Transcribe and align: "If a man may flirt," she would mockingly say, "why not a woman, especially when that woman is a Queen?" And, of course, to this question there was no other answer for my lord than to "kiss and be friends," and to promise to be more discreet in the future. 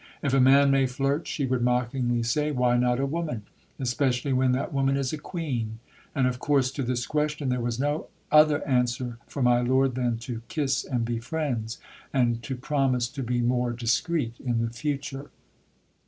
"If 0.23 0.33
a 0.33 0.39
man 0.39 0.71
may 0.71 0.87
flirt," 0.87 1.27
she 1.27 1.45
would 1.45 1.61
mockingly 1.61 2.23
say, 2.23 2.49
"why 2.49 2.75
not 2.75 2.99
a 2.99 3.05
woman, 3.05 3.43
especially 3.79 4.33
when 4.33 4.51
that 4.53 4.73
woman 4.73 4.97
is 4.97 5.13
a 5.13 5.17
Queen?" 5.19 5.77
And, 6.15 6.25
of 6.25 6.39
course, 6.39 6.71
to 6.71 6.81
this 6.81 7.05
question 7.05 7.49
there 7.49 7.61
was 7.61 7.79
no 7.79 8.07
other 8.31 8.67
answer 8.67 9.19
for 9.27 9.43
my 9.43 9.61
lord 9.61 9.93
than 9.93 10.17
to 10.21 10.41
"kiss 10.47 10.83
and 10.83 11.05
be 11.05 11.19
friends," 11.19 11.77
and 12.11 12.41
to 12.41 12.55
promise 12.55 13.07
to 13.09 13.21
be 13.21 13.41
more 13.41 13.73
discreet 13.73 14.39
in 14.39 14.63
the 14.65 14.71
future. 14.71 15.29